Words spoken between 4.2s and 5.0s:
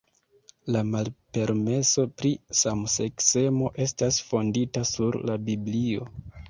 fondita